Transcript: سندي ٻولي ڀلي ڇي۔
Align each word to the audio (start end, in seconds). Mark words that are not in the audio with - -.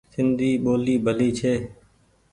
سندي 0.13 0.49
ٻولي 0.63 0.95
ڀلي 1.05 1.29
ڇي۔ 1.37 1.53